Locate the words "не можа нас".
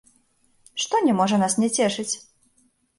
1.09-1.53